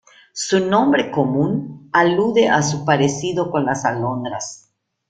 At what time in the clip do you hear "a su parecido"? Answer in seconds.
2.49-3.51